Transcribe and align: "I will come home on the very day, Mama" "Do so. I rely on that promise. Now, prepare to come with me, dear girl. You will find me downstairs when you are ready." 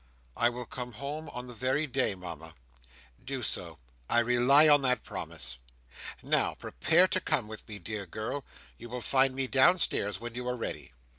"I 0.35 0.49
will 0.49 0.65
come 0.65 0.93
home 0.93 1.29
on 1.29 1.45
the 1.45 1.53
very 1.53 1.85
day, 1.85 2.15
Mama" 2.15 2.55
"Do 3.23 3.43
so. 3.43 3.77
I 4.09 4.17
rely 4.17 4.67
on 4.67 4.81
that 4.81 5.03
promise. 5.03 5.59
Now, 6.23 6.55
prepare 6.55 7.07
to 7.09 7.21
come 7.21 7.47
with 7.47 7.67
me, 7.67 7.77
dear 7.77 8.07
girl. 8.07 8.43
You 8.79 8.89
will 8.89 9.01
find 9.01 9.35
me 9.35 9.45
downstairs 9.45 10.19
when 10.19 10.33
you 10.33 10.47
are 10.47 10.57
ready." 10.57 10.91